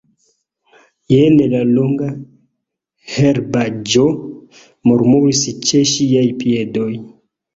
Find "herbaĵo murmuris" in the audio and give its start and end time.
3.17-5.43